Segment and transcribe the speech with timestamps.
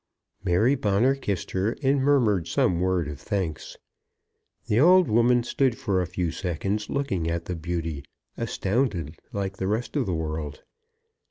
[0.43, 3.77] Mary Bonner kissed her, and murmured some word of thanks.
[4.65, 9.67] The old woman stood for a few seconds, looking at the beauty, astounded like the
[9.67, 10.63] rest of the world.